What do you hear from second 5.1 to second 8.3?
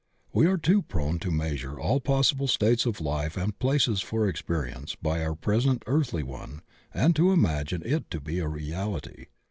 our present earthly one and to imagine it to